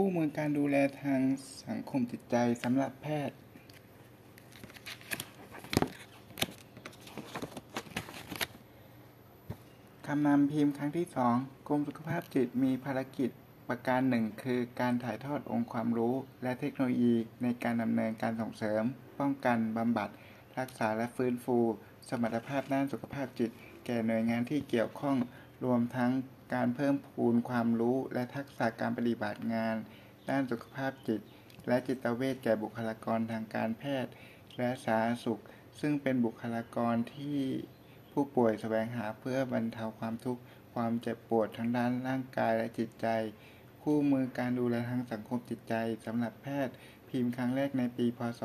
[0.00, 1.20] คู่มือการดูแลทาง
[1.66, 3.36] สังคมจิตใจสำหรับแพทย์
[10.06, 11.34] คำนำพิมพ์ครั้งที่สอง
[11.68, 13.30] กรมสุขภาพจิตมีภารกิจ
[13.68, 18.82] ประการหนึ่งคือการถ่ายทอดองค์ความรู้และเทคโนโลยีในการดำเนินการส่งเสริม
[19.18, 20.08] ป้องกันบำบัด
[20.58, 21.58] รักษาและฟื้นฟู
[22.08, 23.50] สมรรถภาพด้านสุขภาพจิต
[23.84, 25.16] แก่หน่วยงานที่เกี่ยวข้อง
[25.64, 26.12] รวมทั้ง
[26.54, 29.76] การเพิ่มพูนความรู้และทักษะการปฏิบัติงาน
[30.30, 31.20] ด้านสุขภาพจิต
[31.68, 34.12] และจิตเวชแก่บุคลากรทางการแพทย์
[34.58, 35.42] และสาธารณสุข
[35.80, 37.40] ซึ่งเป็นบุคลากรที่
[38.12, 40.42] ผู้ป่วยแสวงหาเพื่อบรรเทาความทุกข์
[40.74, 43.06] ความเจ็บปวดทางด้านร่างกายและจิตใจ
[43.82, 45.74] คู่มือการดูแลทางสังคมจิตใจ
[46.06, 46.74] สำหรับแพทย์
[47.08, 48.42] พิมพ์ครั้งแรกในปี พศ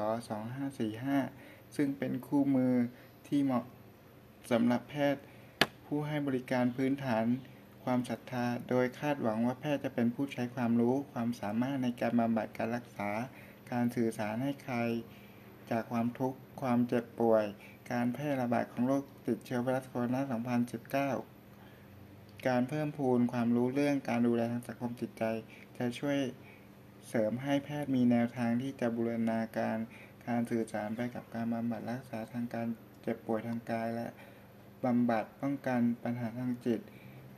[0.86, 2.74] 2545 ซึ่งเป็นคู่มือ
[3.28, 3.64] ที่เหมาะ
[4.52, 5.24] สำหรับแพทย์
[5.86, 7.26] ผู้ให้บริการพื้นฐาน
[7.86, 13.10] ความศรัทธา โดยคาดหวังว่าแพทย์จะเป็นผู้ใช้ความรู้ ความสามารถในการบำบัดการรักษา
[13.72, 14.78] การสื่อสารให้ใคร
[15.72, 17.44] จากความทุกข์ ความเจ็บป่วย
[17.92, 25.24] การแพร่ระบาดของโรคติดเชื้อไวรัสโคโรนา 2019 การเพิ่มพูนความรู้เรื่องการดูแลทางสังคมจิตใจ
[25.78, 26.18] จะช่วย
[27.08, 29.78] เสริมให้แพทย์มีแนวทางที่จะบูรณาการ
[30.28, 32.68] การสื่อสารไปกับการบำบัดรักษาทางการ
[33.02, 34.08] เจ็บป่วยทางกายและ
[34.86, 36.80] บำบัดป้องกันปัญหาทางจิต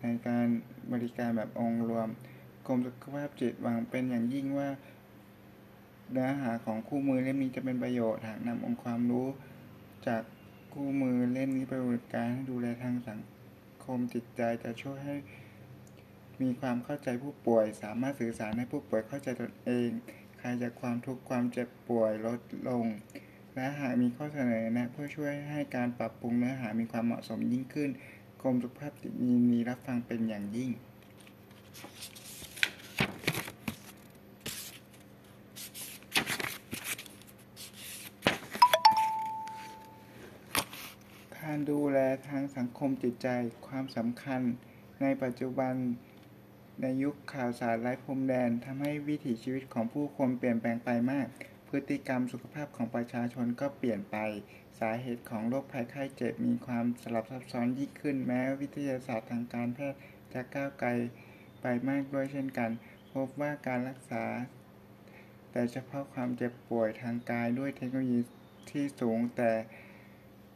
[0.05, 0.45] ในการ
[0.91, 2.07] บริการแบบองค์รวม
[2.67, 4.69] กรมสุขภาพจิตหวังเป็นอย่างยิ่งว่า
[6.11, 9.27] เนื้อหาของคู่มือเล่มนี้จะเป็นประโยชน์หากนำองค์ความรู้
[10.07, 10.21] จาก
[10.73, 13.19] คู่มือเล่มนี้ไปบริการให้ดูแลทางสัง
[13.85, 15.15] คมจิตใจจะช่วยให้
[16.41, 19.89] มีความเข้าใจผู้ป่วย สามารถสื่อสารให้ผู้ป่วยเข้าใจตนเอง
[20.41, 22.39] คลายจากความทุกข์ความเจ็บป่วยลด
[22.69, 22.85] ลง
[23.55, 27.89] และหากมีข้อเสนอแนะเพื่อช่วยให้การปรับปรุงเนื้อหามีความเหมาะสมยิ่งขึ้น
[28.45, 30.71] รมสุขภาพจิตยินดีรับฟังเป็นอย่างยิ่ง
[41.37, 43.27] การดูแลทางสังคมจิตใจ
[43.67, 44.41] ความสำคัญ
[45.01, 45.73] ในปัจจุบัน
[46.81, 51.27] ในยุคข่าวสารไร้พรมแดนทำให้วิถีชีวิตของผู้คนเปลี่ยนแปลงไปมาก
[51.69, 54.17] พฤติกรรมสุขภาพของประชาชนก็เปลี่ยนไป
[54.79, 59.99] สาเหตุของโรคภัยไข้เจ็บมีความสลับซับซ้อนยิ่งขึ้นแม้วิทยาศาสตร์ทางการแพทย์
[60.33, 60.89] จะก้าวไกล
[61.61, 62.71] ไปมากด้วยเช่นกัน
[63.13, 64.25] พบว่าการรักษา
[65.51, 68.19] แต่เฉพาะความเจ็บป่วยทางกายด้วยเทคโนโลยี
[68.71, 69.51] ที่สูงแต่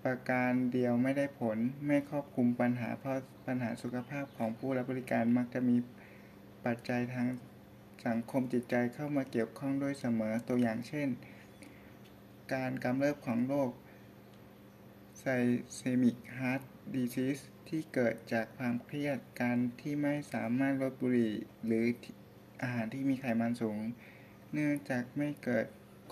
[0.04, 3.16] ประการเดียวไม่ได้ผลไม่ครอบคลุมปัญหาเพราะ
[3.48, 5.78] ปัญหาสุขภาพของผู้รับบริการมักจะมี
[6.66, 7.28] ปัจจัยทาง
[8.08, 11.08] สังคมจิตใจเข้ามาเกี่ยวข้องด้วยเสมอตัวอย่างเช่น
[12.54, 13.70] การกำเริบของโรค
[15.20, 16.62] ischemic heart
[16.94, 21.34] disease ที่เกิดจากความเครียดการที่ไม่สามารถลดบุหรี่
[21.66, 21.86] หรือ
[22.62, 23.80] อาหารที่มีไขมันสูง
[24.54, 25.66] เนื่องจากไม่เกิด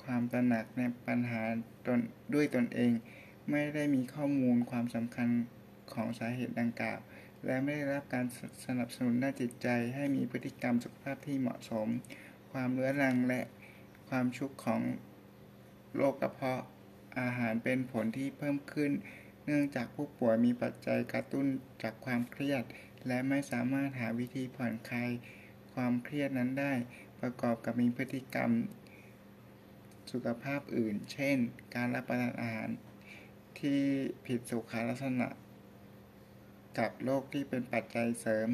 [0.03, 1.43] ความตระหนักในปัญหา
[1.85, 1.99] ตน
[2.33, 2.91] ด้วยตนเอง
[3.51, 5.29] ไม่ได้มีข้อมูลความสำคัญ
[5.93, 6.99] ของสาเหตุดังกล่าว
[7.45, 8.25] และไม่ได้รับการ
[8.65, 11.87] สนับสนุนด้านจิตใจ ให้มีพฤติกรรมสุขภาพที่เหมาะสม
[12.51, 13.41] ความเรื้อรังและ
[14.09, 14.81] ความชุกของ
[15.95, 16.61] โรคกระเพาะ
[17.19, 18.91] อาหารเป็นผลที่เพิ่มขึ้น
[19.45, 21.45] เนื่องจากผู้ป่วยมีปัจจัยกระตุ้น
[21.83, 22.63] จากความเครียด
[23.07, 25.09] และไม่สามารถหาวิธีผ่อนคลาย
[25.73, 26.73] ความเครียดนั้นได้
[27.19, 28.51] ประกอบกับมีพฤติกรรม
[30.11, 31.37] สุขภาพอื่น เช่น
[31.75, 32.69] การรับประทานอาหาร
[33.59, 33.81] ที่
[34.25, 35.27] ผิดสุขลักษณะ
[36.77, 38.49] กับโรคที่เป็นปัจจัยเสริม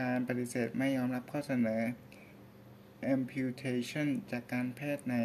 [0.00, 1.82] การปฏิเสธไม่ยอมรับข้อเสนอ
[3.14, 5.16] amputation จากการแพทย์ใน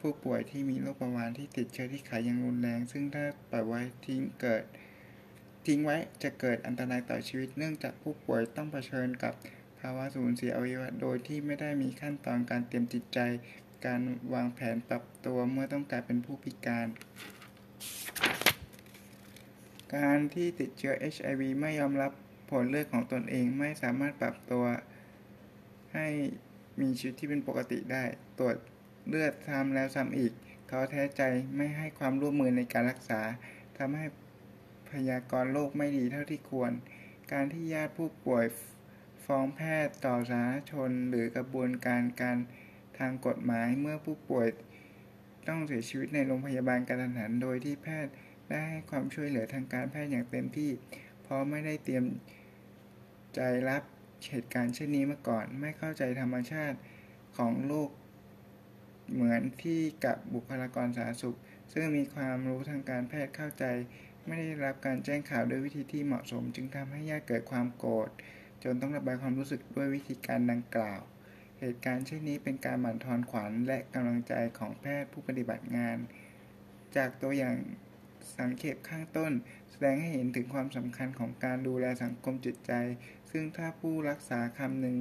[0.00, 4.64] ผู้ป่วยที่มีโรคประวานที่ติดเชื้อที่ขายังรุนแรง ซึ่งถ้าปล่อยไว้ทิ้งเกิด
[5.66, 9.34] ทิ้งไว้จะเกิดอันตรายต่อชีวิต เนื่องจากผู้ป่วยต้องเผชิญกับ
[9.78, 13.18] ภาวะสูญเสียอวัยวะ โดยที่ไม่ได้มีขั้นตอนการเตรียมจิตใจ
[13.86, 14.00] การ
[14.34, 16.86] วางแผนปรับตัวเมื่อต้องกลายเป็นผู้พิการ
[19.96, 22.12] การที่ติดเชื้อ HIV ไม่ยอมรับ
[22.50, 24.64] ผลเลือดของตนเองไม่สามารถปรับตัว
[25.94, 26.08] ให้
[26.80, 28.04] มีชีวิตที่เป็นปกติได้
[28.38, 28.56] ตรวจ
[29.08, 30.32] เลือดซ้ำแล้วซ้ำอีก
[30.68, 31.22] เขาแท้ใจ
[31.56, 33.20] ไม่ให้ความร่วมมือในการรักษา
[33.78, 34.06] ทำให้
[34.90, 36.72] พยากรณ์โรคไม่ดีเท่าที่ควร
[37.32, 38.44] การที่ญาติผู้ป่วย
[39.26, 42.38] ฟ้องแพทย์ต่อสาธารณชน หรือกระบวนการการ
[42.98, 44.46] ทางกฎหมายเมื่อผู้ป่วย
[45.48, 48.12] ต้องเสียชีวิตในโรงพยาบาลกระทันหัน โดยที่แพทย์
[48.48, 50.70] ได้ให้ความช่วยเหลือทางการแพทย์อย่างเต็มที่
[51.22, 52.04] เพราะไม่ได้เตรียม
[53.34, 53.82] ใจรับ
[54.30, 56.78] เหตุการณ์เช่นนี้มาก่อน ไม่เข้าใจธรรมชาติ
[57.36, 57.90] ของโรค
[59.12, 61.38] เหมือนที่กับบุคลากรสาธารณสุข
[61.72, 63.64] ซึ่งมีความรู้ทางการแพทย์เข้าใจ
[64.26, 68.08] ไม่ได้รับการแจ้งข่าวด้วยวิธีที่เหมาะสม จึงทำให้ญาติเกิดความโกรธ
[68.64, 71.00] จนต้องระบายความรู้สึกด้วยวิธีการดังกล่าว
[71.60, 75.96] เหตุการณ์เช่นนี้เป็นการบั่นทอนขวัญและกำลังใจของแพทย์ผู้ปฏิบัติงาน
[76.96, 77.56] จากตัวอย่าง
[78.36, 79.32] สังเขปข้างต้น
[79.70, 82.72] แสดงให้เห็นถึงความสำคัญของการดูแลสังคมจิตใจ
[83.30, 84.98] ซึ่งถ้าผู้รักษาคำหนึ่ง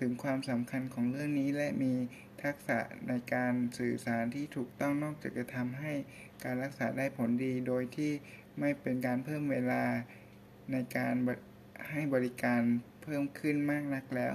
[0.00, 1.92] ถึงความสำคัญของเรื่องนี้และมี
[2.46, 2.78] ทักษะ
[3.08, 5.92] ในการสื่อสารที่ถูกต้องนอกจากจะทำให้
[6.44, 8.12] การรักษาได้ผลดี โดยที่
[8.60, 9.84] ไม่เป็นการเพิ่มเวลา
[10.72, 11.14] ในการ
[11.90, 12.60] ให้บริการ
[13.02, 14.34] เพิ่มขึ้นมากนักแล้ว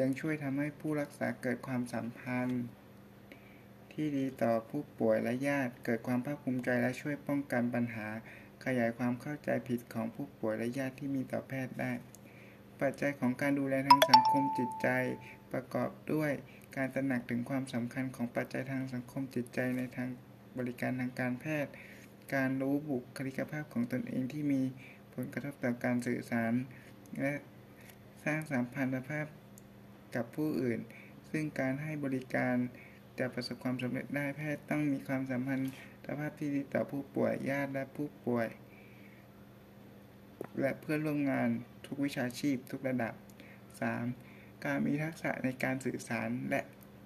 [0.00, 2.62] ยังช่วยทำให้ผู้รักษาเกิดความสัมพันธ์
[3.92, 8.08] ที่ดีต่อผู้ป่วยและญาติ เกิดความภาคภูมิใจและช่วยป้องกันปัญหา
[8.64, 11.92] ขยายความเข้าใจผิดของผู้ป่วยและญาติที่มีต่อแพทย์ได้
[12.80, 14.88] ปัจจัยของการดูแลทางสังคมจิตใจ
[15.52, 16.32] ประกอบด้วย
[16.76, 20.08] การตระหนักถึงความสำคัญของปัจจัยทางสังคมจิตใจในทาง
[20.58, 21.72] บริการทางการแพทย์
[22.34, 24.62] การรู้บุคลิกภาพของตนเองที่มี
[25.14, 26.52] ผลกระทบต่อการสื่อสาร
[27.20, 27.34] และ
[28.24, 29.26] สร้างสัมพันธภาพ
[30.14, 30.80] กับผู้อื่น
[31.30, 32.56] ซึ่งการให้บริการ
[33.18, 35.60] จะประสบความสำเร็จได้แพทย์ต้องมีความสัมพัน
[36.04, 38.48] ธภาพที่ดีต่อผู้ป่วยญาติและผู้ป่วย
[40.60, 41.48] และเพื่อนร่วมงาน
[41.86, 43.14] ทุกวิชาชีพทุกระดับ
[43.94, 44.29] 3.
[44.64, 46.60] การมีทักษะในการสื่อสารและ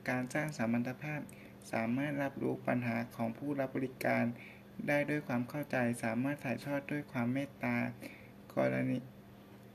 [0.08, 1.20] การสร้างสัมพันธภาพ
[1.72, 4.24] สามารถรับรู้ปัญหาของผู้รับบริการ
[4.88, 7.76] ได้ด้วยความเข้าใจสามารถถ่ายทอดด้วยความเมตตา
[8.54, 8.98] กรณี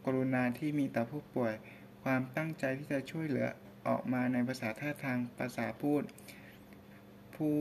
[0.06, 1.54] กรุณาที่มีต่อผู้ป่วย
[2.04, 3.48] ความตั้งใจที่จะช่วยเหลือ
[3.88, 6.04] ออกมาในภาษาท่าทางภาษาพูด
[7.36, 7.58] ผู้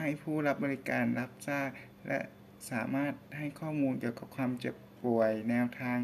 [0.00, 1.68] ให้ผู้รับบริการรับทราบ
[2.08, 2.20] และ
[2.70, 4.74] สามารถให้ข้อมูลเกี่ยวกับความเจ็บ
[5.04, 5.98] ป่วย แนวทาง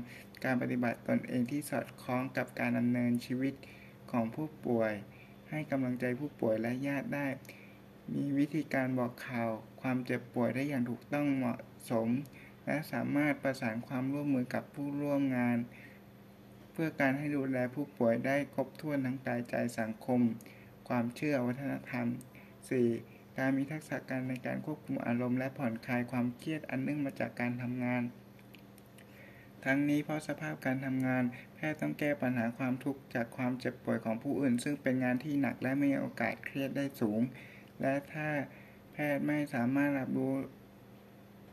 [0.44, 3.55] การปฏิบัติตนเองที่สอดคล้องกับการดำเนินชีวิต
[4.11, 4.93] ของผู้ป่วย
[5.50, 7.26] ให้กำลังใจผู้ป่วยและญาติได้
[8.14, 9.50] มีวิธีการบอกข่าว
[9.81, 11.58] ความเจ็บป่วยได้อย่างถูกต้องเหมาะ
[11.91, 12.08] สม
[12.67, 15.58] และสามารถประสานความร่วมมือกับผู้ร่วมงาน
[16.73, 20.20] เพื่อการให้ดูแลผู้ป่วยได้ครบถ้วนทั้งกายใจสังคม
[20.88, 22.06] ความเชื่อวัฒนธรรม
[22.73, 23.38] 4.
[23.38, 28.03] การมีทักษะการในการควบคุมอารมณ์และผ่อนคลายความเครียดอันเนื่องมาจากการทำงาน
[29.64, 31.24] ทั้งนี้เพราะสภาพการทำงาน
[31.54, 37.20] แพทย์ต้องแก้ปัญหาความทุกข์จากความเจ็บป่วยของผู้อื่น ซึ่งเป็นงานที่หนักและมีโอกาสเครียดได้สูง
[37.80, 38.28] และถ้า
[38.92, 40.34] แพทย์ไม่สามารถรับรู้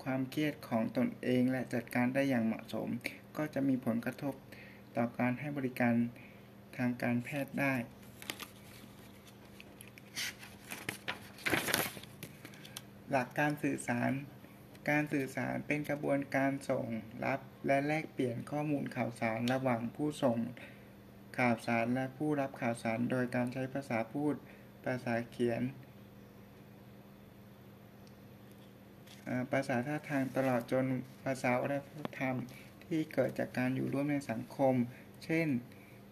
[0.04, 2.88] ความเครียดของตนเองและจัดการได้อย่างเหมาะสม
[3.38, 4.34] ก็จะมีผลกระทบ
[4.96, 5.94] ต่อการให้บริการ
[6.78, 7.74] ทางการแพทย์ได้
[13.12, 14.12] หลักการสื่อสาร
[14.90, 16.86] การสื่อสารเป็นกระบวนการส่ง
[17.26, 20.38] รับ และแลกเปลี่ยนข้อมูลข่าวสารระหว่างผู้ส่ง
[21.40, 24.36] ข่าวสารและผู้รับข่าวสาร โดยการใช้ภาษาพูด
[24.86, 25.62] ภาษาเขียน
[29.52, 30.86] ภาษาท่าทางตลอดจน
[31.24, 32.36] ภาษาวัฒนธรรม
[32.86, 34.76] ที่เกิดจากการอยู่ร่วมในสังคม
[35.26, 35.48] เช่น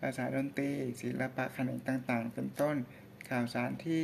[0.01, 0.71] ภาษาดนตรี
[1.01, 2.75] ศิลปะแขนงต่าง ๆ เป็นต้น
[3.29, 4.01] ข่าวสารที่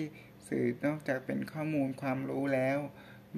[0.48, 2.80] สื่อนอกจากเป็นข้อมูลความรู้แล้ว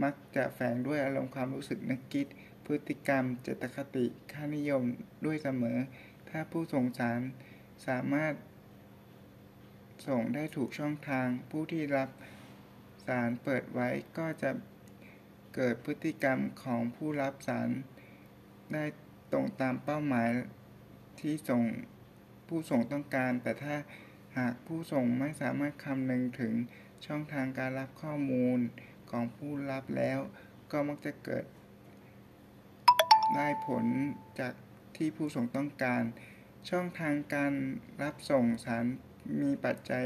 [0.01, 2.28] มักจะแฝงด้วยอารมณ์ความรู้สึกนึกคิด
[2.66, 4.84] พฤติกรรม เจตคติ ค่านิยม
[5.25, 5.78] ด้วยเสมอ
[6.30, 7.19] ถ้าผู้ส่งสาร
[7.88, 8.34] สามารถ
[10.07, 12.10] ส่งได้ถูกช่องทาง ผู้ที่รับ
[13.07, 14.51] สารเปิดไว้ก็จะ
[15.56, 17.69] เกิดพฤติกรรมของผู้รับสาร
[18.74, 18.84] ได้
[19.31, 20.30] ตรงตามเป้าหมาย
[21.19, 21.63] ที่ส่ง
[22.48, 23.75] ผู้ส่งต้องการ แต่ถ้า
[24.38, 26.53] หากผู้ส่งไม่สามารถคำนึงถึง
[27.06, 28.60] ช่องทางการรับข้อมูล
[29.13, 30.20] ของผู้รับแล้ว
[30.72, 31.46] ก็มักจะเกิด
[33.36, 33.86] ได้ผล
[34.39, 34.53] จาก
[34.98, 36.03] ที่ผู้ส่งต้องการ
[36.70, 37.53] ช่องทางการ
[38.01, 38.86] รับส่งสาร
[39.41, 40.03] มีปัจจัย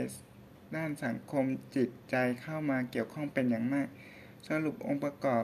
[0.76, 1.46] ด้านสังคม
[1.76, 3.88] จิตใจเข้ามาเกี่ยวข้องเป็นอย่างมาก
[4.48, 5.44] สรุปองค์ประกอบ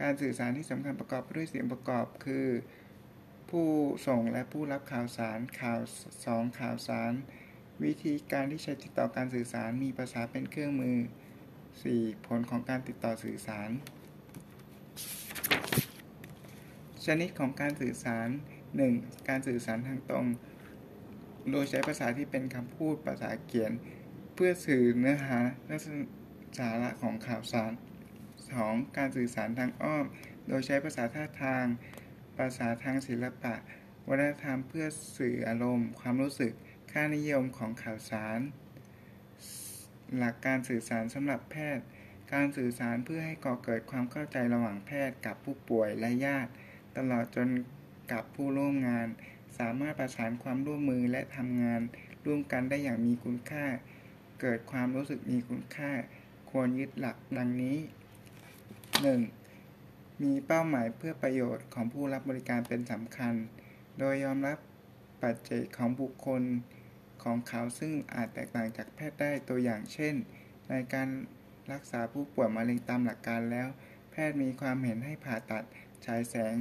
[0.00, 2.46] การสื่อสารที่สำคัญประกอบด้วยสิ่องค์ประกอบคือ
[3.50, 3.68] ผู้
[4.06, 5.80] ส่งและผู้รับข่าวสารข่าว
[6.26, 7.12] สองข่าวสาร
[7.84, 10.96] วิธีการที่ใช้ติดต่อการสื่อสารมีภาษาเป็นเครื่องมือ
[11.78, 12.26] 4.
[12.26, 13.70] ผลของการติดต่อสื่อสาร
[17.04, 18.28] ชนิดของการสื่อสาร
[18.78, 19.28] 1.
[19.28, 20.26] การสื่อสารทางตรง
[21.50, 23.72] โดยใช้ภาษาที่เป็นคำพูดภาษาเขียน
[24.34, 25.76] เพื่อสื่อเนื้อหาและ
[26.58, 27.72] สาระของข่าวสาร
[28.34, 28.96] 2.
[28.96, 30.04] การสื่อสารทางอ้อม
[30.48, 31.64] โดยใช้ภาษาท่าทาง
[32.38, 33.54] ภาษาทางศิลปะ
[34.08, 34.86] วัฒนธรรมเพื่อ
[35.18, 36.52] สื่ออารมณ์ ความรู้สึก
[36.92, 38.40] ค่านิยมของข่าวสาร
[40.18, 41.84] หลักการสื่อสารสำหรับแพทย์
[42.32, 46.50] การสื่อสารเพื่อให้ก่อเกิดความเข้าใจระหว่างแพทย์กับผู้ป่วยและญาติ
[46.96, 47.48] ตลอดจน
[48.12, 49.06] กับผู้ร่วมงาน
[49.58, 51.80] สามารถประสานความร่วมมือและทำงาน
[52.26, 53.66] ร่วมกันได้อย่างมีคุณค่า
[54.40, 55.90] เกิดความรู้สึกมีคุณค่า
[56.50, 57.78] ควรยึดหลักดังนี้
[59.40, 60.22] 1.
[60.22, 63.34] มีเป้าหมายเพื่อประโยชน์ของผู้รับบริการเป็นสำคัญ
[63.98, 64.58] โดยยอมรับ
[65.22, 66.42] ปัจเจกของบุคคล
[67.22, 70.14] ของเขาซึ่งอาจแตกต่างจากแพทย์ได้ตัวอย่างเช่น
[70.70, 71.08] ในการ
[71.72, 73.68] รักษาผู้ป่วยมะเร็งตามหลักการแล้ว
[74.10, 75.64] แพทย์มีความเห็นให้ผ่าตัด
[76.06, 76.54] ฉายแสง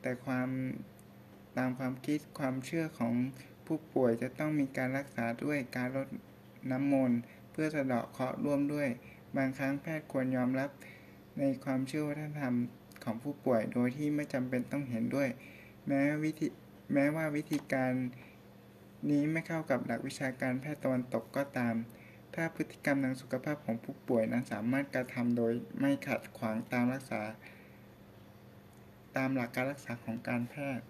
[0.00, 0.48] แต่ความ
[1.58, 3.14] ตามความคิดความเชื่อของ
[3.66, 6.08] ผู้ป่วยจะต้องมีการรักษาด้วยการลด
[6.70, 7.18] น้ำมนต์
[7.52, 8.88] เพื่อสะเดาะเคราะห์ร่วมด้วย
[9.36, 10.70] บางครั้งแพทย์ควรยอมรับ
[11.38, 12.54] ในความเชื่อวัฒนธรรม
[13.04, 15.28] ของผู้ป่วยโดยที่ไม่จำเป็นต้องเห็นด้วย
[15.86, 16.48] แม้วิธี
[16.92, 17.92] แม้ว่าวิธีการ
[19.10, 21.74] นี้ไม่เข้ากับหลักวิชาการแพทย์ตะวันตกก็ตาม
[22.34, 27.22] ถ้าพฤติกรรมทางสุขภาพของผู้ป่วยนั้นสามารถกระทำโดยไม่ขัดขวางตามรักษา
[29.16, 30.86] ตามหลักการรักษาของการแพทย์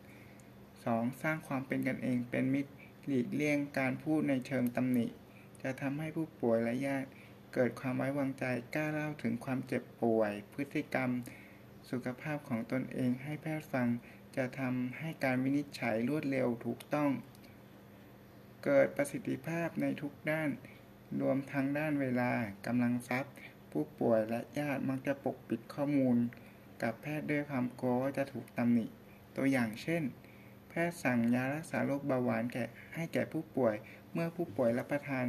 [0.58, 1.22] 2.
[1.22, 2.72] สร้างความเป็นกันเองเป็นมิตร
[3.06, 5.06] หลีกเลี่ยงการพูดในเชิงตำหนิ
[5.62, 7.08] จะทำให้ผู้ป่วยและญาติ
[7.54, 8.44] เกิดความไว้วางใจ
[8.74, 11.10] กล้าเล่าถึงความเจ็บป่วย พฤติกรรม
[11.90, 13.88] สุขภาพของตนเองให้แพทย์ฟัง
[14.36, 17.10] จะทำให้การวินิจฉัยรวดเร็วถูกต้อง
[18.64, 20.50] เกิดประสิทธิภาพในทุกด้าน
[21.20, 22.30] รวมทั้งด้านเวลา
[22.66, 23.34] กำลังทรัพย์
[23.72, 26.16] ผู้ป่วยและญาติมักจะปกปิดข้อมูล
[26.82, 28.86] กับแพทย์ด้วยความกลัวว่าจะถูกตำหนิ
[29.36, 30.02] ตัวอย่างเช่น
[30.68, 33.74] แพทย์สั่งยารักษาโรคเบาหวานแก่ให้แก่ผู้ป่วย
[34.12, 35.26] เมื่อผู้ป่วยรับประทาน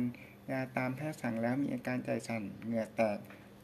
[0.52, 3.18] ยาตามแพทย์สั่งแล้วมีอาการใจสั่นเหงื่อแตก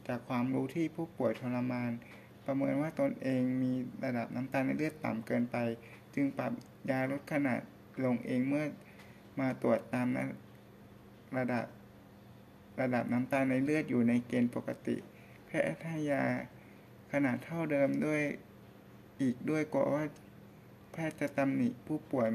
[0.08, 1.92] จากความรู้ที่ผู้ป่วยทรมาน
[2.46, 3.74] ประเมินว่าตนเองมี
[4.04, 5.58] ระดับน้ำตาลในเลือดต่ำเกินไป
[6.16, 6.52] จึงปรับ
[6.90, 7.60] ยาลดขนาด
[8.06, 8.66] ลงเองเมื่อ
[9.40, 10.08] มาตรวจตาม
[11.38, 11.66] ระดับ
[12.82, 14.96] ระดับน้ำตาลในเลือดอยู่ในเกณฑ์ปกติ
[15.46, 16.24] แพทย์ให้ยา
[17.12, 18.22] ขนาดเท่าเดิมด้วย
[19.22, 20.06] อีกด้วยกลัวว่า
[20.92, 22.30] แพทย์จะตำหนิผู้ป่วย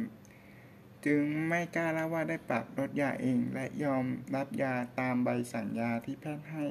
[1.06, 6.64] จึงไม่กล้าเล่าว่าได้ปรับลดยาเอง และยอมรับยาตามใบสั่งยาที่แพทย์ให้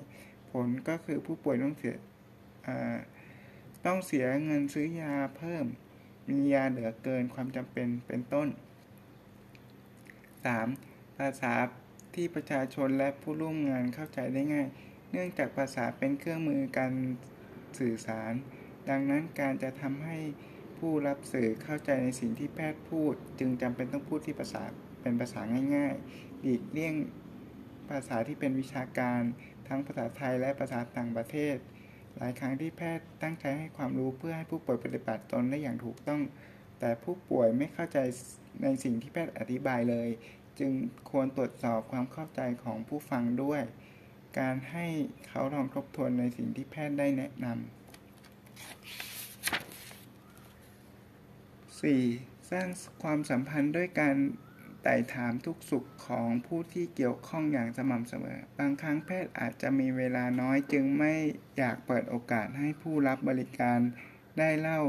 [0.52, 1.96] ผลก็คือผู้ป่วยต้องเสีย
[3.86, 5.66] ต้องเสียเงินซื้อยาเพิ่ม
[6.30, 8.48] มียาเหลือเกินความจำเป็นเป็นต้น
[10.54, 11.18] 3.
[11.18, 11.54] ภาษา
[12.16, 14.68] ที่ประชาชนและผู้ร่วมงานเข้าใจได้ง่าย
[15.12, 16.94] เนื่องจากภาษาเป็นเครื่องมือการ
[17.80, 18.34] สื่อสาร
[18.90, 20.18] ดังนั้นการจะทำให้
[20.78, 24.64] ผู้รับสื่อเข้าใจในสิ่งที่แพทย์พูด จึงจำเป็นต้องพูดที่ภาษา
[25.02, 25.42] เป็นภาษา
[25.76, 26.96] ง่าย ๆ หลีกเลี่ยง
[27.90, 29.22] ภาษาที่เป็นวิชาการ
[29.68, 31.56] ทั้งภาษาไทยและภาษาต่างประเทศ
[32.18, 36.22] หลายครั้งที่แพทย์ตั้งใจให้ความรู้เพื่อให้ผู้ป่วยปฏิบัติตนได้อย่างถูกต้อง
[36.80, 38.00] แต่ผู้ป่วยไม่เข้าใจ
[38.64, 40.10] ในสิ่งที่แพทย์อธิบายเลย
[40.60, 40.72] จึง
[41.10, 43.62] ควรตรวจสอบความเข้าใจของผู้ฟังด้วย
[44.40, 44.88] การให้
[45.28, 47.56] เขาลองทบทวนในสิ่งที่แพทย์ได้แนะนำ
[51.80, 52.52] 4.
[52.52, 52.68] สร้าง
[53.04, 54.16] ความสัมพันธ์ด้วยการ
[54.84, 61.14] ไต่ถามทุกสุขของผู้ที่เกี่ยวข้องอย่างสม่ำเสมอ บางครั้งแพทย์อาจจะมีเวลาน้อยจึงไม่
[61.58, 63.80] อยากเปิดโอกาสให้ผู้รับบริการ
[64.40, 64.82] ได้เล่า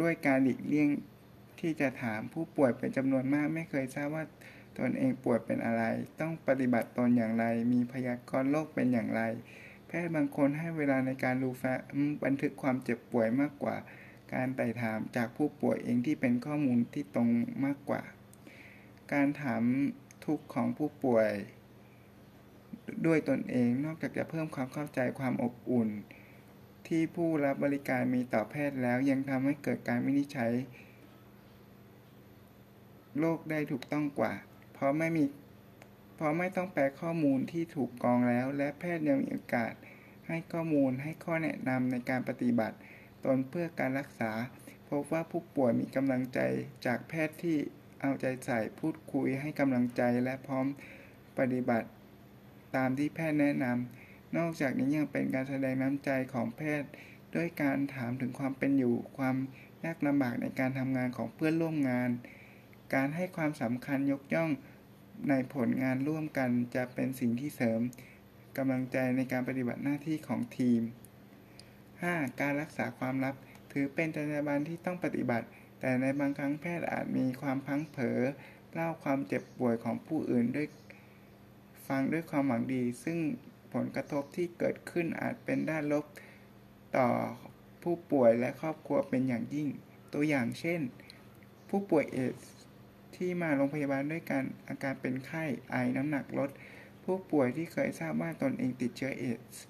[0.00, 0.88] ด้วยการหลีกเลี่ยง
[1.60, 4.24] ที่จะถามผู้ป่วยเป็นจำนวนมากไม่เคยทราบว่า
[4.78, 5.82] ตนเองป่วยเป็นอะไร
[6.20, 9.22] ต้องปฏิบัติตนอย่างไร มีพยากรณ์โรคเป็นอย่างไร
[9.86, 13.76] แพทย์บางคนให้เวลาในการดูแฟ้มบันทึกความเจ็บป่วยมากกว่า
[14.34, 17.28] การไต่ถามจากผู้ป่วยเองที่เป็นข้อมูลที่ตรง
[17.64, 18.02] มากกว่า
[19.12, 19.62] การถาม
[20.24, 21.30] ทุกข์ของผู้ป่วย
[23.06, 25.88] ด้วยตนเองนอกจากจะเพิ่มความเข้าใจความอบอุ่น
[26.88, 30.52] ที่ผู้รับบริการมีต่อแพทย์แล้วยังทำให้เกิดการวินิจฉัย
[33.18, 34.32] โรคได้ถูกต้องกว่า
[34.72, 35.24] เพราะไม่มี
[36.16, 39.72] เพราะไม่ต้องแปลข้อมูลที่ถูกกรองแล้ว และแพทย์ยังมีโอกาส
[40.28, 42.76] ให้ข้อมูลให้ข้อแนะนำในการปฏิบัติ
[43.24, 44.32] ตนเพื่อการรักษา
[44.88, 46.40] พบว่าผู้ป่วยมีกำลังใจ
[46.86, 47.56] จากแพทย์ที่
[48.00, 50.66] เอาใจใส่พูดคุยให้กำลังใจและพร้อม
[51.38, 51.88] ปฏิบัติ
[52.76, 54.01] ตามที่แพทย์แนะนำ
[54.36, 56.90] นอกจากนี้ยังเป็นการแสดงน้ำใจของแพทย์
[57.34, 59.36] ด้วยการถามถึงความเป็นอยู่ ความ
[59.84, 62.10] ยากลำบากในการทำงานของเพื่อนร่วมงาน
[62.94, 64.50] การให้ความสำคัญยกย่อง
[65.28, 67.80] ในผลงานร่วมกันจะเป็นสิ่งที่เสริม
[68.56, 70.80] กำลังใจในการปฏิบัติหน้าที่ของทีม
[71.60, 72.40] 5.
[72.40, 73.34] การรักษาความลับ
[73.72, 75.46] ถือเป็นจรรยาบรรณที่ต้องปฏิบัติ
[75.80, 78.20] แต่ในบางครั้งแพทย์อาจมีความพังเผลอ
[78.72, 80.66] เล่าความเจ็บป่วยของผู้อื่นด้วย
[81.88, 83.18] ฟังด้วยความหวังดี ซึ่ง
[83.72, 86.04] ผลกระทบที่เกิดขึ้นอาจเป็นด้านลบ
[86.96, 87.08] ต่อ
[87.82, 89.68] ผู้ป่วยและครอบครัวเป็นอย่างยิ่ง
[90.12, 90.80] ตัวอย่างเช่น
[91.68, 92.46] ผู้ป่วยเอดส
[93.16, 96.50] ที่มาโรงพยาบาลด้วยกันอาการเป็นไข้ไอน้ำหนักลด
[97.04, 99.62] ผู้ป่วยที่เคยทราบว่าตนเองติดเชื้อเอดส์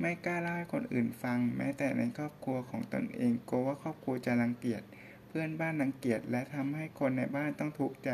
[0.00, 4.82] ไม่กล้าเล่าให้คนอื่นฟัง แม้แต่ในครอบครัวของตนเองกลัวว่าครอบครัวจะรังเกียจ
[5.28, 8.10] เพื่อนบ้านรังเกียจและทำให้คนในบ้านต้องทุกข์ใจ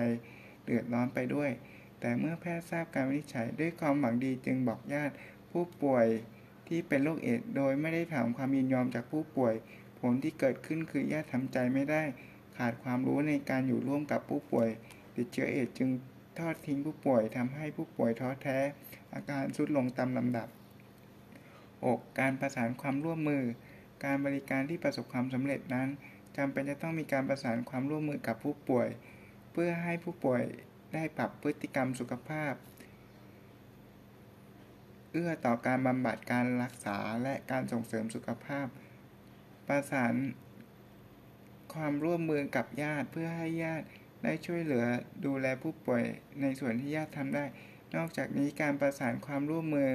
[0.65, 1.51] เดือดร้อนไปด้วย
[2.01, 5.15] แต่เมื่อแพทย์ทราบการวินิจฉัยด้วยความหวังดีจึงบอกญาติ
[5.51, 6.07] ผู้ป่วย
[6.69, 9.55] ที่เป็นโรคเอดโดยไม่ได้ถามความยินยอมจากผู้ป่วย
[10.01, 12.03] ผลที่เกิดขึ้นคือญาติทำใจไม่ได้
[12.57, 14.69] ขาดความรู้ในการอยู่ร่วมกับผู้ป่วย
[15.17, 15.91] ติดเชื้อเอดจึง
[16.39, 18.59] ทอดทิ้งผู้ป่วยทำให้ผู้ป่วยท้อแท้
[19.15, 20.49] อาการทรุดลงตามลำดับ
[21.39, 21.99] 6.
[22.21, 23.43] การประสานความร่วมมือ
[24.05, 25.89] การบริการที่ประสบความสำเร็จนั้น
[26.37, 28.89] จำเป็นจะต้องมีการประสานความร่วมมือกับผู้ป่วย
[29.53, 30.43] เพื่อให้ผู้ป่วย
[30.95, 32.55] ได้ปรับพฤติกรรมสุขภาพ
[35.13, 38.67] เอื้อต่อการบำบัดการรักษาและการส่งเสริมสุขภาพ
[39.67, 40.15] ประสาน
[41.75, 43.87] ความร่วมมือกับญาติเพื่อให้ญาติ
[44.25, 44.85] ได้ช่วยเหลือ
[45.27, 46.03] ดูแลผู้ป่วย
[46.41, 47.45] ในส่วนที่ญาติทำได้
[47.97, 49.91] นอกจากนี้การประสานความร่วมมือ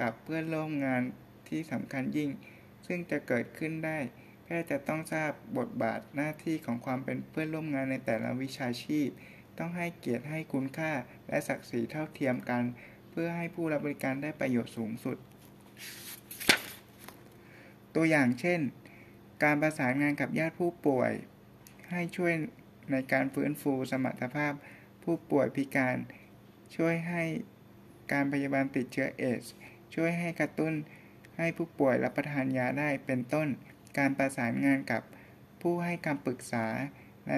[0.00, 1.02] กับเพื่อนร่วมงาน
[1.48, 2.30] ที่สำคัญยิ่ง
[2.86, 3.98] ซึ่งจะเกิดขึ้นได้
[4.44, 9.08] แพทย์จะต้องทราบบทบาทหน้าที่ของความเป็นเพื่อนร่วมงานในแต่ละวิชาชีพ
[9.58, 10.92] ต้องให้เกียรติให้คุณค่า
[11.28, 12.62] และศักดิ์ศรีเท่าเทียมกัน
[13.10, 15.16] เพื่อให้ผู้รับบริการได้ประโยชน์สูงสุด
[17.94, 18.60] ตัวอย่างเช่น
[19.44, 21.12] การประสานงานกับญาติผู้ป่วย
[21.90, 22.32] ให้ช่วย
[22.92, 24.52] ในการฟื้นฟูสมรรถภาพ
[25.04, 25.96] ผู้ป่วยพิการ
[26.76, 27.22] ช่วยให้
[28.12, 29.44] การพยาบาลติดเชื้อเอช
[29.94, 30.74] ช่วยให้กระตุ้น
[31.36, 33.48] ให้ผู้ป่วยรับประทานยาได้เป็นต้น
[33.98, 35.02] การประสานงานกับ
[35.60, 36.66] ผู้ให้คำปรึกษา
[37.28, 37.34] ใน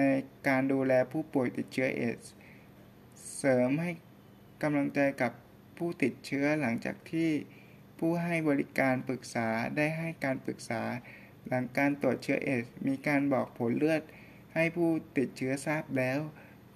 [0.47, 2.19] การดูแลผู้ป่วยติดเชื้อเอช
[3.37, 3.91] เสริมให้
[4.61, 5.31] กำลังใจกับ
[5.77, 7.29] ผู้ติดเชื้อหลังจากที่
[7.99, 10.81] ผู้ให้บริการปรึกษาได้ให้การปรึกษา
[11.47, 14.01] หลังการตรวจเชื้อเอชมีการบอกผลเลือด
[14.55, 16.19] ให้ผู้ติดเชื้อทราบแล้ว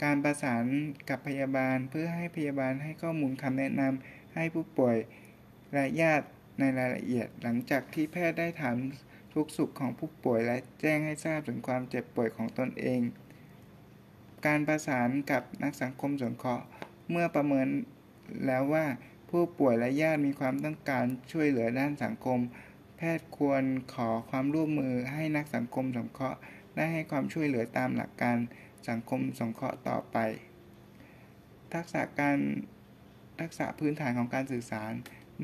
[0.03, 0.65] การประสาน
[1.09, 4.97] กับพยาบาลเพื่อให้พยาบาลให้ข้อมูลคำแนะนำให้ผู้ป่วย
[5.73, 6.27] และญาติ
[6.59, 8.77] ในรายละเอียด หลังจากที่แพทย์ได้ถาม
[9.33, 13.01] ทุกสุขของผู้ป่วยและแจ้งให้ทราบถึงความเจ็บป่วยของตนเอง
[14.45, 16.65] การประสานกับนักสังคมสงเคราะห์
[17.09, 17.67] เมื่อประเมิน
[18.45, 18.85] แล้วว่า
[19.29, 22.39] ผู้ป่วยและญาติมีความต้องการช่วยเหลือด้านสังคม
[22.97, 23.63] แพทย์ควร
[23.93, 26.37] ขอความร่วมมือให้นักสังคมสงเคราะห์
[26.75, 28.37] ได้ให้ความช่วยเหลือตามหลักการ
[28.89, 30.17] สังคมสงเคราะห์ต่อไป
[31.73, 32.37] ทักษะการ
[33.39, 34.93] ทักษะพื้นฐานของการสื่อสาร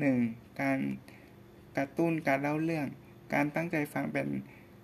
[0.04, 0.60] 1.
[0.60, 0.78] การ
[1.76, 2.86] กระตุ้นการเล่าเรื่อง
[3.34, 4.28] การตั้งใจฟังเป็น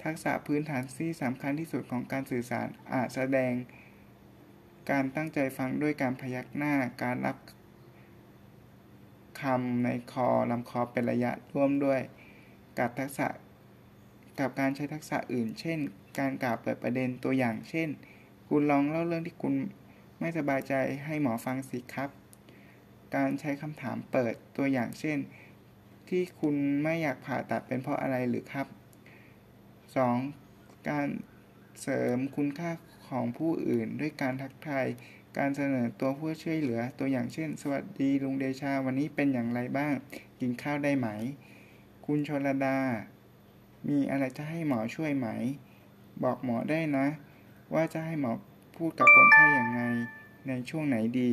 [0.04, 3.52] ทักษะพื้นฐานที่สำคัญที่สุดของการสื่อสารอาจแสดง
[4.90, 7.36] การตั้งใจฟังด้วยการพยักหน้า การรับ
[9.40, 12.00] คำในคอลำคอเป็นระยะร่วมด้วย
[12.78, 13.28] กับทักษะ
[14.40, 15.78] กับการใช้ทักษะอื่น เช่น
[16.18, 17.88] การกล่าวเปิดประเด็นตัวอย่าง เช่น
[18.48, 19.54] คุณลองเล่าเรื่องที่คุณ
[20.20, 22.10] ไม่สบายใจให้หมอฟังสิครับ
[23.16, 25.18] การใช้คำถามเปิดตัวอย่างเช่น
[26.10, 28.66] ที่คุณไม่อยากผ่าตัดเป็นเพราะอะไรหรือครับ
[30.16, 30.88] 2.
[30.88, 31.08] การ
[31.82, 32.70] เสริมคุณค่า
[33.08, 34.86] ของผู้อื่น ด้วยการทักทาย
[35.38, 39.94] การเสนอตัวเพื่อช่วยเหลือ ตัวอย่างเช่น สวัสดีลุงเดชาวันนี้เป็นอย่างไรบ้าง
[40.40, 41.08] กินข้าวได้ไหม
[42.06, 42.78] คุณชลดา
[43.88, 45.28] มีอะไรจะให้หมอช่วยไหม
[46.22, 47.06] บอกหมอได้นะ
[47.74, 48.32] ว่าจะให้หมอ
[48.76, 49.80] พูดกับคนไข้อย่างไง
[50.48, 51.32] ในช่วงไหนดี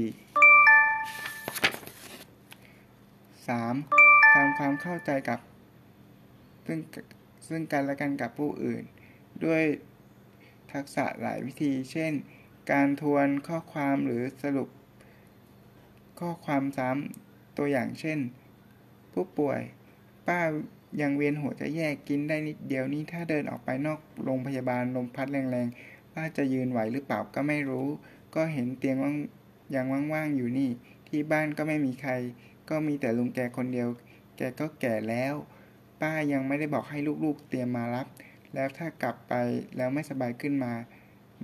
[3.47, 4.02] 3.
[4.33, 5.39] ทำความเข้าใจกับ
[6.65, 6.79] ซึ่ง
[7.47, 8.83] ซึ่งกันและกันกับผู้อื่น
[9.45, 9.63] ด้วย
[10.73, 12.13] ทักษะหลายวิธี เช่น
[12.71, 14.69] การทวนข้อความหรือสรุป
[16.19, 18.19] ข้อความซ้ำตัวอย่างเช่น
[19.13, 19.61] ผู้ป่วย
[20.27, 20.39] ป้า
[21.01, 27.87] ยังเวียนหัวจะแยกกินได้นิดเดียวนี้ถ้าเดินออกไปนอกโรงพยาบาลลมพัดแรงๆป้าจะยืนไหวหรือเปล่าก็ไม่รู้
[28.35, 29.15] ก็เห็นเตียงว่าง
[29.75, 30.69] ยังว่างๆอยู่นี่
[31.07, 32.13] ที่บ้านก็ไม่มีใคร
[32.69, 33.89] ก็มีแต่ลุงแกคนเดียว
[34.37, 35.33] แกก็แก่แล้ว
[36.01, 38.07] ป้ายังไม่ได้บอกให้ลูกๆเตรียมมารับ
[38.53, 39.33] แล้วถ้ากลับไป
[39.77, 40.73] แล้วไม่สบายขึ้นมา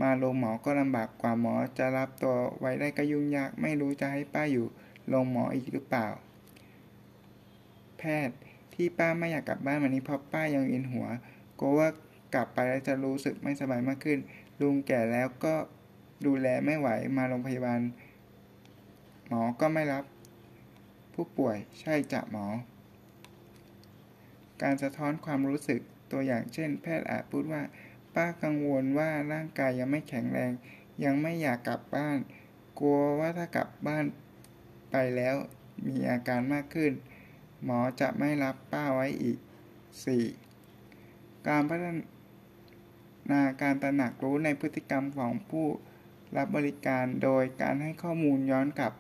[0.01, 4.67] มาโรงหมอก็ลำบากกว่าหมอจะรับตัวไว้ได้ก็ยุ่งยาก ไม่รู้จะให้ป้าอยู่
[5.07, 6.07] โรงหมออีกหรือเปล่า
[7.97, 8.37] แพทย์
[8.73, 11.07] ที่ป้าไม่อยากกลับบ้านวันนี้เพราะป้ายังเวียนหัว
[11.59, 11.89] กลัวว่า
[12.33, 14.19] กลับไปแล้วจะรู้สึกไม่สบายมากขึ้น
[14.61, 15.55] ลุงแก่แล้วก็
[16.25, 17.79] ดูแลไม่ไหวมาโรงพยาบาล
[19.27, 20.03] หมอก็ไม่รับ
[21.13, 22.45] ผู้ป่วยใช่จะหมอ
[24.61, 27.61] การสะท้อนความรู้สึกตัวอย่างเช่น แพทย์อาจพูดว่า
[28.15, 30.51] ป้ากังวลว่าร่างกายยังไม่แข็งแรง
[31.03, 32.17] ยังไม่อยากกลับบ้าน
[32.79, 34.05] กลัวว่าถ้ากลับบ้าน
[34.91, 35.35] ไปแล้ว
[35.87, 36.91] มีอาการมากขึ้น
[37.63, 39.37] หมอจะไม่รับป้าไว้อีก
[40.63, 41.47] 4.
[41.47, 41.85] การพัฒ
[43.31, 45.67] นาการตระหนักรู้ในพฤติกรรมของผู้
[46.37, 48.93] รับบริการโดยการให้ข้อมูลย้อนกลับ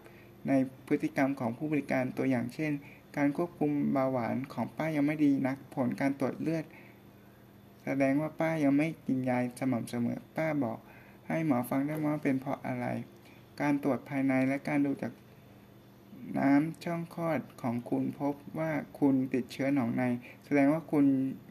[0.47, 0.53] ใน
[0.87, 2.71] พฤติกรรมของผู้บริการตัวอย่างเช่น
[3.17, 6.65] การควบคุมเบาหวานของป้ายังไม่ดีนัก ผลการตรวจเลือด
[7.83, 10.77] แสดงว่าป้ายังไม่กินยาสม่ำเสมอ ป้าบอก
[11.27, 12.85] ให้หมอฟังได้ว่าเป็นเพราะอะไร
[13.61, 15.13] การตรวจภายในและการดูจาก
[16.39, 20.03] น้ำช่องคลอดของคุณพบว่าคุณติดเชื้อหนองใน
[20.45, 21.05] แสดงว่าคุณ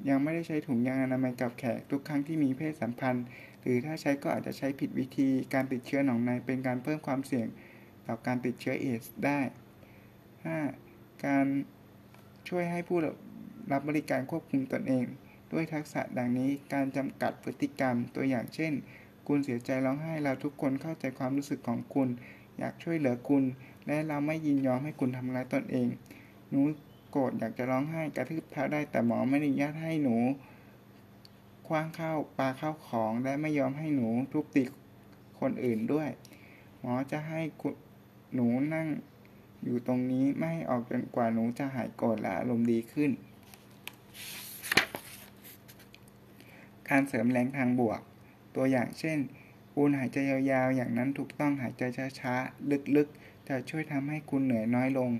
[0.09, 3.25] ยังไม่ได้ใช้ถุงยางอนามัยกับแขกทุกครั้งที่มีเพศสัมพันธ์
[3.62, 7.47] หรือถ้าใช้ก็อาจจะใช้ผิดวิธี การติดเชื้อหนองในเป็นการเพิ่มความเสี่ยง
[8.07, 9.40] ต่อการติดเชื้อเอสได้
[10.47, 10.88] 5.
[11.26, 11.46] การ
[12.48, 12.98] ช่วยให้ผู้
[13.72, 15.07] รับบริการควบคุมตนเอง
[15.52, 18.72] ด้วยทักษะดังนี้การจำกัดพฤติกรรมตัวอย่างเช่น
[19.26, 22.09] คุณเสียใจร้องไห้เราทุกคนเข้าใจความรู้สึกของคุณ
[22.59, 23.44] อยากช่วยเหลือคุณ
[23.87, 25.88] และเราไม่ยินยอมให้คุณทำร้ายตนเอง
[26.50, 26.61] หนู
[27.11, 30.16] โกรธอยากจะร้องไห้กระทืบเท้าได้แต่หมอไม่อนุญาตให้หนู
[31.66, 34.64] คว้างข้าวปาข้าวของและไม่ยอมให้หนูทุบตี
[35.40, 36.09] คนอื่นด้วย
[36.81, 37.40] หมอจะให้
[38.35, 38.87] หนูนั่ง
[39.64, 43.11] อยู่ตรงนี้ไม่ออกจนกว่าหนูจะหายโกรธและอารมณ์ดีขึ้น
[46.88, 48.01] การเสริมแรงทางบวก
[48.55, 49.18] ตัวอย่างเช่น
[49.75, 51.83] คุณหายใจยาวๆ อย่างนั้นถูกต้องหายใจ
[52.21, 55.11] ช้าๆ ลึกๆ จะช่วยทำให้คุณเหนื่อยน้อยลง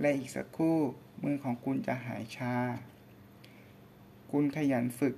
[0.00, 0.78] และอีกสักครู่
[1.22, 2.54] มือของคุณจะหายชา
[4.32, 5.14] คุณขยันฝึก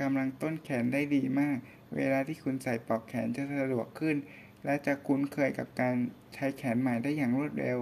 [0.00, 1.56] กำลังต้นแขนได้ดีมาก
[1.96, 4.16] เวลาที่คุณใส่ปลอกแขนจะสะดวกขึ้น
[4.64, 5.94] และจะคุ้นเคยกับการ
[6.34, 7.78] ใช้แขนใหม่ได้อย่างรวดเร็ว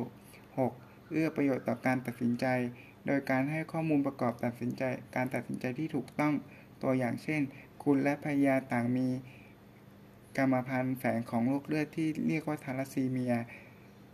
[0.54, 1.10] 6.
[1.10, 2.46] เอื้อประโยชน์ต่อการตัดสินใจ
[3.06, 4.82] โดยการให้ข้อมูลประกอบตัดสินใจ
[5.16, 6.34] การตัดสินใจที่ถูกต้อง
[6.82, 7.40] ตัวอย่างเช่น
[7.82, 9.08] คุณและภรรยาต่างมี
[10.36, 13.34] กรรมพันธุ์แฝงของโรคเลือดที่เรียกว่าทาลัสซีเมีย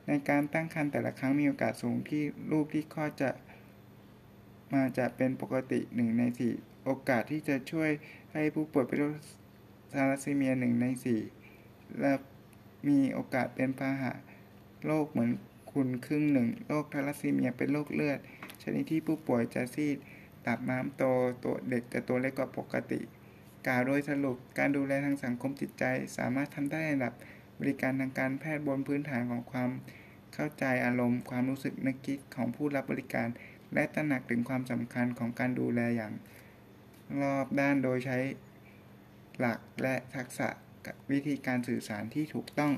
[0.06, 3.30] ในการตั้งครรภ์แต่ละครั้งมีโอกาสสูงที่ลูกที่คลอดจะ
[4.72, 6.52] มาจะเป็นปกติหนึ่งในสี่
[6.84, 7.90] โอกาสที่จะช่วย
[8.32, 9.14] ให้ผู้ป่วยเป็นโรค
[9.94, 11.20] ทาลัสซีเมียหนึ่งในสี่
[12.00, 12.12] และ
[12.86, 14.12] มีโอกาสเป็นพาหะ
[14.86, 15.30] โรคเหมือน
[15.72, 18.18] คุณครึ่งหนึ่งโรคทาลัสซีเมียเป็นโรคเลือด
[18.62, 19.96] ชนิดที่ผู้ป่วยจะซีด
[20.46, 21.04] ตับน้ำโต
[21.44, 23.00] ตัวเด็กจะตัวเล็กกว่าปกติ
[23.66, 25.84] กล่าวโดยสรุปการดูแลทางสังคมจิตใจ
[26.16, 27.14] สามารถทำได้ในระดับ
[27.60, 29.70] บริการทางการแพทย์บนพื้นฐานของความ
[30.34, 33.28] เข้าใจอารมณ์ ความรู้สึกนึกคิดของผู้รับบริการ
[33.74, 36.12] และตระหนักถึงความสำคัญของการดูแลอย่าง
[37.20, 38.18] รอบด้านโดยใช้
[39.38, 40.48] หลักและทักษะ
[41.10, 42.72] วิธีการสื่อสารที่ถูกต้อง